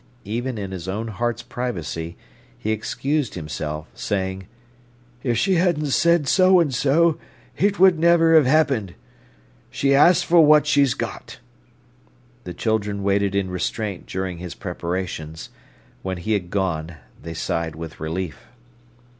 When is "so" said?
6.27-6.59, 6.73-7.19